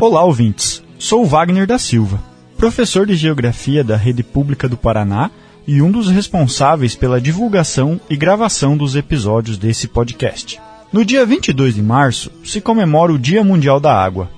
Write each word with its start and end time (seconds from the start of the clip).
Olá, 0.00 0.24
ouvintes. 0.24 0.82
Sou 0.98 1.26
Wagner 1.26 1.66
da 1.66 1.78
Silva, 1.78 2.18
professor 2.56 3.06
de 3.06 3.14
Geografia 3.14 3.84
da 3.84 3.98
Rede 3.98 4.22
Pública 4.22 4.66
do 4.66 4.74
Paraná 4.74 5.30
e 5.66 5.82
um 5.82 5.90
dos 5.90 6.08
responsáveis 6.08 6.96
pela 6.96 7.20
divulgação 7.20 8.00
e 8.08 8.16
gravação 8.16 8.78
dos 8.78 8.96
episódios 8.96 9.58
desse 9.58 9.86
podcast. 9.86 10.58
No 10.90 11.04
dia 11.04 11.26
22 11.26 11.74
de 11.74 11.82
março 11.82 12.32
se 12.42 12.62
comemora 12.62 13.12
o 13.12 13.18
Dia 13.18 13.44
Mundial 13.44 13.78
da 13.78 13.94
Água. 13.94 14.30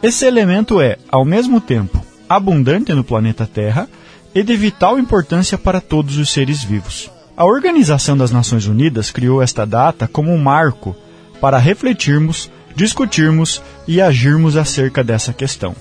Esse 0.00 0.24
elemento 0.24 0.80
é, 0.80 0.96
ao 1.10 1.24
mesmo 1.24 1.60
tempo, 1.60 2.00
abundante 2.28 2.92
no 2.92 3.02
planeta 3.02 3.44
Terra 3.44 3.88
e 4.32 4.40
de 4.44 4.56
vital 4.56 5.00
importância 5.00 5.58
para 5.58 5.80
todos 5.80 6.16
os 6.16 6.30
seres 6.30 6.62
vivos. 6.62 7.10
A 7.36 7.44
Organização 7.44 8.16
das 8.16 8.30
Nações 8.30 8.68
Unidas 8.68 9.10
criou 9.10 9.42
esta 9.42 9.66
data 9.66 10.06
como 10.06 10.30
um 10.30 10.38
marco 10.38 10.94
para 11.40 11.58
refletirmos, 11.58 12.48
discutirmos 12.74 13.62
e 13.86 14.00
agirmos 14.00 14.56
acerca 14.56 15.02
dessa 15.04 15.32
questão. 15.32 15.74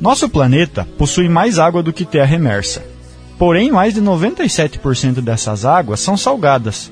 Nosso 0.00 0.28
planeta 0.28 0.86
possui 0.96 1.28
mais 1.28 1.58
água 1.58 1.82
do 1.82 1.92
que 1.92 2.04
terra 2.04 2.34
emersa. 2.34 2.82
Porém, 3.38 3.70
mais 3.70 3.94
de 3.94 4.00
97% 4.00 5.20
dessas 5.20 5.64
águas 5.64 6.00
são 6.00 6.16
salgadas. 6.16 6.90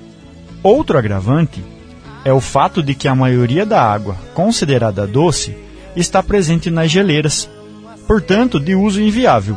Outro 0.62 0.98
agravante 0.98 1.64
é 2.24 2.32
o 2.32 2.40
fato 2.40 2.82
de 2.82 2.94
que 2.94 3.08
a 3.08 3.14
maioria 3.14 3.64
da 3.64 3.82
água, 3.82 4.16
considerada 4.34 5.06
doce, 5.06 5.56
está 5.96 6.22
presente 6.22 6.70
nas 6.70 6.90
geleiras, 6.90 7.48
portanto, 8.06 8.60
de 8.60 8.74
uso 8.74 9.00
inviável. 9.00 9.56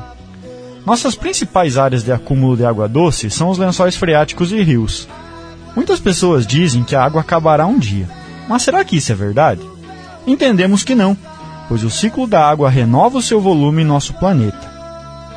Nossas 0.86 1.16
principais 1.16 1.78
áreas 1.78 2.04
de 2.04 2.12
acúmulo 2.12 2.58
de 2.58 2.66
água 2.66 2.88
doce 2.88 3.30
são 3.30 3.50
os 3.50 3.58
lençóis 3.58 3.96
freáticos 3.96 4.52
e 4.52 4.62
rios. 4.62 5.08
Muitas 5.76 6.00
pessoas 6.00 6.48
dizem 6.48 6.84
que 6.84 6.96
a 6.96 7.04
água 7.04 7.22
acabará 7.22 7.66
um 7.66 7.78
dia, 7.78 8.08
mas 8.48 8.64
será 8.64 8.84
que 8.84 8.98
isso 8.98 9.12
é 9.12 9.16
verdade? 9.16 9.62
Entendemos 10.26 10.84
que 10.84 10.96
não, 10.96 11.18
pois 11.68 11.84
o 11.84 11.90
ciclo 11.90 12.28
da 12.28 12.48
água 12.48 12.70
renova 12.70 13.18
o 13.18 13.22
seu 13.22 13.40
volume 13.40 13.82
em 13.82 13.86
nosso 13.86 14.14
planeta. 14.16 14.70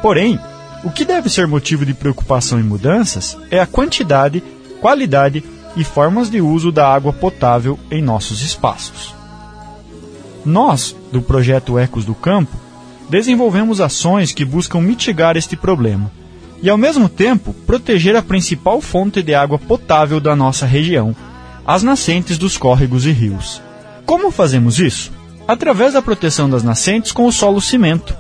Porém, 0.03 0.39
o 0.83 0.91
que 0.91 1.05
deve 1.05 1.31
ser 1.31 1.47
motivo 1.47 1.87
de 1.87 1.95
preocupação 1.95 2.61
e 2.61 2.63
mudanças 2.63 3.39
é 3.51 3.59
a 3.59 3.67
quantidade, 3.67 4.43
qualidade 4.81 5.43
e 5.77 5.83
formas 5.83 6.31
de 6.31 6.41
uso 6.41 6.71
da 6.71 6.87
água 6.87 7.13
potável 7.13 7.79
em 7.91 8.03
nossos 8.03 8.43
espaços. 8.43 9.15
Nós, 10.45 10.95
do 11.11 11.23
projeto 11.23 11.79
Ecos 11.79 12.05
do 12.05 12.15
Campo, 12.15 12.55
desenvolvemos 13.09 13.81
ações 13.81 14.33
que 14.33 14.45
buscam 14.45 14.81
mitigar 14.81 15.37
este 15.37 15.57
problema 15.57 16.11
e, 16.63 16.69
ao 16.69 16.77
mesmo 16.77 17.09
tempo, 17.09 17.55
proteger 17.67 18.17
a 18.17 18.23
principal 18.23 18.81
fonte 18.81 19.23
de 19.23 19.35
água 19.35 19.59
potável 19.59 20.21
da 20.21 20.37
nossa 20.37 20.67
região, 20.67 21.15
as 21.67 21.83
nascentes 21.83 22.39
dos 22.39 22.57
córregos 22.57 23.07
e 23.07 23.11
rios. 23.11 23.61
Como 24.05 24.31
fazemos 24.31 24.79
isso? 24.79 25.13
Através 25.49 25.95
da 25.95 26.03
proteção 26.03 26.49
das 26.49 26.63
nascentes 26.63 27.13
com 27.13 27.27
o 27.27 27.33
solo 27.33 27.61
cimento. 27.61 28.15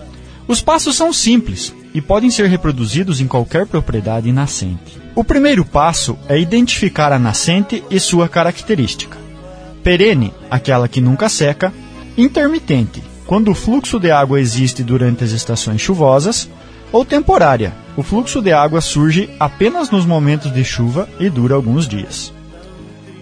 Os 0.46 0.60
passos 0.60 0.96
são 0.96 1.12
simples 1.12 1.74
e 1.94 2.00
podem 2.00 2.30
ser 2.30 2.46
reproduzidos 2.48 3.20
em 3.20 3.26
qualquer 3.26 3.66
propriedade 3.66 4.30
nascente. 4.32 4.98
O 5.14 5.22
primeiro 5.22 5.64
passo 5.64 6.18
é 6.28 6.38
identificar 6.38 7.12
a 7.12 7.18
nascente 7.18 7.84
e 7.90 8.00
sua 8.00 8.28
característica. 8.28 9.16
Perene, 9.82 10.34
aquela 10.50 10.88
que 10.88 11.00
nunca 11.00 11.28
seca, 11.28 11.72
intermitente, 12.16 13.02
quando 13.26 13.50
o 13.50 13.54
fluxo 13.54 14.00
de 14.00 14.10
água 14.10 14.40
existe 14.40 14.82
durante 14.82 15.22
as 15.22 15.30
estações 15.30 15.80
chuvosas, 15.80 16.48
ou 16.90 17.04
temporária, 17.04 17.72
o 17.96 18.02
fluxo 18.02 18.42
de 18.42 18.52
água 18.52 18.80
surge 18.80 19.30
apenas 19.38 19.90
nos 19.90 20.04
momentos 20.04 20.52
de 20.52 20.64
chuva 20.64 21.08
e 21.18 21.30
dura 21.30 21.54
alguns 21.54 21.86
dias. 21.86 22.33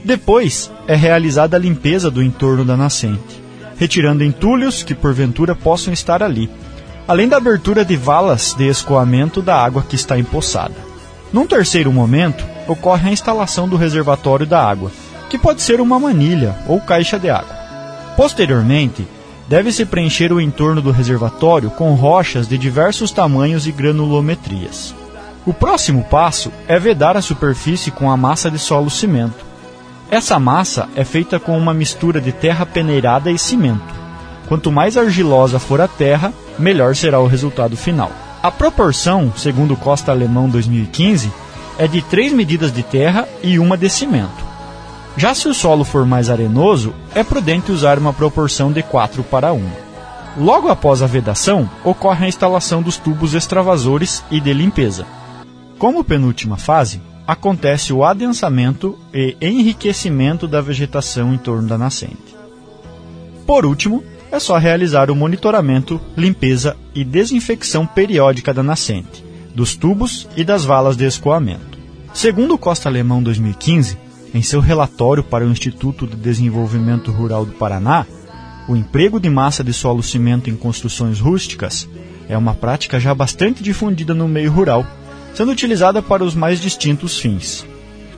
Depois 0.05 0.71
é 0.89 0.97
realizada 0.97 1.57
a 1.57 1.61
limpeza 1.61 2.11
do 2.11 2.23
entorno 2.23 2.65
da 2.65 2.77
nascente, 2.77 3.41
retirando 3.77 4.25
entulhos 4.25 4.83
que 4.83 4.95
porventura 4.95 5.55
possam 5.55 5.93
estar 5.93 6.23
ali, 6.23 6.51
além 7.07 7.29
da 7.29 7.37
abertura 7.37 7.85
de 7.85 7.97
valas 7.97 8.53
de 8.55 8.67
escoamento 8.67 9.41
da 9.41 9.57
água 9.57 9.85
que 9.89 9.95
está 9.95 10.19
empoçada. 10.19 10.75
Num 11.33 11.47
terceiro 11.47 11.93
momento, 11.93 12.45
ocorre 12.67 13.09
a 13.09 13.13
instalação 13.13 13.69
do 13.69 13.77
reservatório 13.77 14.45
da 14.45 14.63
água, 14.65 14.91
que 15.31 15.39
pode 15.39 15.63
ser 15.63 15.81
uma 15.81 15.99
manilha 15.99 16.57
ou 16.67 16.81
caixa 16.81 17.19
de 17.19 17.31
água. 17.31 17.57
Posteriormente, 18.17 19.07
deve-se 19.49 19.87
preencher 19.87 20.33
o 20.33 20.41
entorno 20.41 20.83
do 20.83 20.91
reservatório 20.91 21.71
com 21.71 21.95
rochas 21.95 22.49
de 22.49 22.59
diversos 22.59 23.11
tamanhos 23.11 23.67
e 23.67 23.73
granulometrias. 23.73 24.95
O 25.47 25.55
próximo 25.55 26.05
passo 26.05 26.53
é 26.67 26.79
vedar 26.79 27.17
a 27.17 27.23
superfície 27.23 27.91
com 27.91 28.11
a 28.11 28.17
massa 28.17 28.51
de 28.51 28.59
solo 28.59 28.91
cimento. 28.91 29.52
Essa 30.13 30.39
massa 30.39 30.91
é 30.95 31.07
feita 31.07 31.41
com 31.41 31.57
uma 31.57 31.73
mistura 31.73 32.21
de 32.21 32.33
terra 32.33 32.67
peneirada 32.67 33.31
e 33.31 33.39
cimento. 33.39 33.95
Quanto 34.47 34.71
mais 34.71 34.99
argilosa 34.99 35.59
for 35.59 35.81
a 35.81 35.89
terra, 35.89 36.35
melhor 36.59 36.95
será 36.95 37.19
o 37.19 37.27
resultado 37.27 37.79
final. 37.79 38.13
A 38.43 38.51
proporção, 38.51 39.33
segundo 39.35 39.75
Costa 39.75 40.13
Alemão 40.13 40.51
2015, 40.51 41.33
é 41.79 41.89
de 41.89 42.03
três 42.03 42.31
medidas 42.31 42.71
de 42.71 42.83
terra 42.83 43.27
e 43.43 43.59
uma 43.59 43.75
de 43.75 43.89
cimento. 43.89 44.45
Já 45.17 45.35
se 45.35 45.49
o 45.49 45.55
solo 45.55 45.83
for 45.83 46.05
mais 46.05 46.29
arenoso, 46.29 46.93
é 47.15 47.25
prudente 47.25 47.73
usar 47.73 47.99
uma 47.99 48.13
proporção 48.13 48.71
de 48.71 48.83
4 48.83 49.23
para 49.23 49.55
1. 49.55 49.67
Logo 50.37 50.69
após 50.69 51.03
a 51.03 51.07
vedação, 51.07 51.71
ocorre 51.83 52.27
a 52.27 52.29
instalação 52.29 52.83
dos 52.83 52.99
tubos 52.99 53.33
extravasores 53.33 54.23
e 54.31 54.43
de 54.43 54.53
limpeza. 54.53 55.07
Como 55.79 56.05
penúltima 56.05 56.59
fase, 56.59 57.01
acontece 57.27 57.93
o 57.93 58.05
adensamento 58.05 58.99
e 59.13 59.37
enriquecimento 59.41 60.47
da 60.47 60.61
vegetação 60.61 61.33
em 61.33 61.39
torno 61.39 61.69
da 61.69 61.79
nascente. 61.79 62.37
Por 63.47 63.65
último, 63.67 64.03
é 64.31 64.39
só 64.39 64.57
realizar 64.57 65.11
o 65.11 65.17
monitoramento, 65.17 66.01
limpeza 66.17 66.77
e 66.95 67.05
desinfecção 67.05 67.87
periódica 67.87 68.53
da 68.55 68.63
nascente, 68.63 69.25
dos 69.55 69.77
tubos 69.77 70.27
e 70.37 70.43
das 70.43 70.65
valas 70.65 70.97
de 70.97 71.05
escoamento. 71.05 71.79
Segundo 72.15 72.55
o 72.55 72.59
Costa 72.59 72.89
Alemão 72.89 73.23
2015, 73.23 73.99
em 74.35 74.43
seu 74.43 74.61
relatório 74.61 75.23
para 75.23 75.45
o 75.45 75.51
Instituto 75.51 76.07
de 76.07 76.17
Desenvolvimento 76.17 77.11
Rural 77.11 77.45
do 77.45 77.53
Paraná, 77.53 78.07
o 78.69 78.77
emprego 78.77 79.21
de 79.21 79.29
massa 79.29 79.63
de 79.63 79.73
solo 79.73 80.03
cimento 80.03 80.49
em 80.49 80.57
construções 80.57 81.21
rústicas 81.21 81.89
é 82.29 82.39
uma 82.39 82.55
prática 82.55 82.99
já 82.99 83.15
bastante 83.15 83.63
difundida 83.63 84.15
no 84.15 84.29
meio 84.29 84.51
rural, 84.51 84.87
sendo 85.35 85.53
utilizada 85.53 86.03
para 86.03 86.25
os 86.25 86.35
mais 86.35 86.61
distintos 86.61 87.19
fins. 87.19 87.67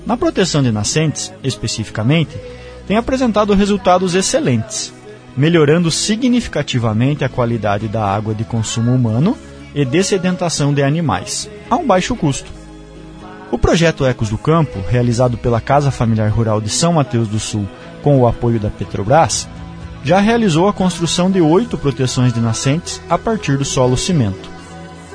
Na 0.07 0.17
proteção 0.17 0.63
de 0.63 0.71
nascentes, 0.71 1.33
especificamente, 1.43 2.37
tem 2.87 2.97
apresentado 2.97 3.55
resultados 3.55 4.15
excelentes, 4.15 4.93
melhorando 5.37 5.91
significativamente 5.91 7.25
a 7.25 7.29
qualidade 7.29 7.89
da 7.89 8.05
água 8.05 8.35
de 8.35 8.45
consumo 8.45 8.93
humano 8.93 9.37
e 9.75 9.85
de 9.85 10.03
sedentação 10.05 10.73
de 10.73 10.83
animais, 10.83 11.49
a 11.71 11.77
um 11.77 11.87
baixo 11.87 12.15
custo. 12.15 12.53
O 13.51 13.59
projeto 13.59 14.05
Ecos 14.05 14.29
do 14.29 14.39
Campo, 14.39 14.81
realizado 14.89 15.37
pela 15.39 15.61
Casa 15.61 15.91
Familiar 15.91 16.31
Rural 16.31 16.61
de 16.61 16.69
São 16.69 16.95
Mateus 16.95 17.29
do 17.29 17.39
Sul 17.39 17.67
com 18.03 18.19
o 18.19 18.27
apoio 18.27 18.61
da 18.61 18.69
Petrobras, 18.69 19.49
já 20.05 20.21
realizou 20.21 20.69
a 20.69 20.73
construção 20.73 21.31
de 21.31 21.41
oito 21.41 21.79
proteções 21.79 22.33
de 22.33 22.41
nascentes 22.41 23.01
a 23.09 23.17
partir 23.17 23.57
do 23.57 23.65
solo 23.65 23.97
cimento, 23.97 24.51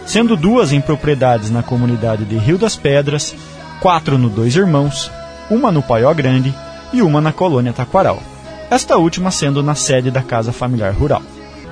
sendo 0.10 0.36
duas 0.36 0.74
em 0.74 0.82
propriedades 0.82 1.52
na 1.52 1.62
comunidade 1.62 2.26
de 2.26 2.36
Rio 2.36 2.58
das 2.58 2.76
Pedras, 2.76 3.36
quatro 3.80 4.18
no 4.18 4.28
Dois 4.28 4.56
Irmãos, 4.56 5.12
uma 5.52 5.72
no 5.72 5.84
Paió 5.84 6.12
Grande 6.16 6.52
e 6.92 7.04
uma 7.04 7.22
na 7.22 7.32
colônia 7.32 7.72
Taquaral, 7.72 8.18
esta 8.72 8.98
última 8.98 9.30
sendo 9.30 9.62
na 9.62 9.76
sede 9.76 10.10
da 10.10 10.24
Casa 10.24 10.52
Familiar 10.52 10.96
Rural. 10.96 11.22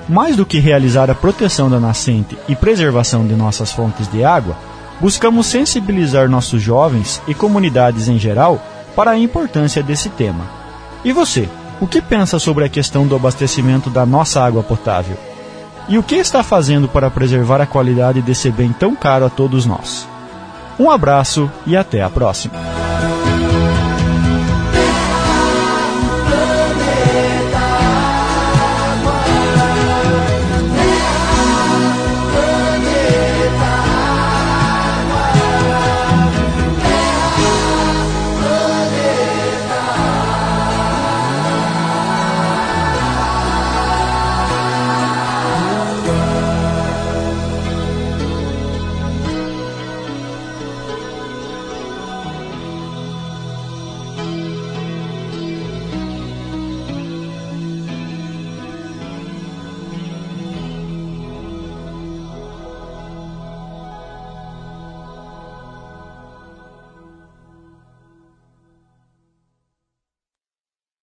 Mais 0.08 0.36
do 0.36 0.46
que 0.46 0.60
realizar 0.60 1.10
a 1.10 1.16
proteção 1.16 1.68
da 1.68 1.80
nascente 1.80 2.38
e 2.48 2.54
preservação 2.54 3.26
de 3.26 3.34
nossas 3.34 3.72
fontes 3.72 4.08
de 4.08 4.22
água, 4.22 4.56
buscamos 5.00 5.48
sensibilizar 5.48 6.30
nossos 6.30 6.62
jovens 6.62 7.20
e 7.26 7.34
comunidades 7.34 8.06
em 8.06 8.20
geral 8.20 8.62
para 8.94 9.10
a 9.10 9.18
importância 9.18 9.82
desse 9.82 10.10
tema. 10.10 10.44
E 11.04 11.12
você, 11.12 11.48
o 11.80 11.88
que 11.88 12.00
pensa 12.00 12.38
sobre 12.38 12.64
a 12.64 12.68
questão 12.68 13.04
do 13.04 13.16
abastecimento 13.16 13.90
da 13.90 14.06
nossa 14.06 14.40
água 14.40 14.62
potável? 14.62 15.27
E 15.88 15.96
o 15.96 16.02
que 16.02 16.16
está 16.16 16.42
fazendo 16.42 16.86
para 16.86 17.10
preservar 17.10 17.62
a 17.62 17.66
qualidade 17.66 18.20
desse 18.20 18.50
bem 18.50 18.72
tão 18.72 18.94
caro 18.94 19.24
a 19.24 19.30
todos 19.30 19.64
nós? 19.64 20.06
Um 20.78 20.90
abraço 20.90 21.50
e 21.66 21.76
até 21.76 22.02
a 22.02 22.10
próxima! 22.10 22.87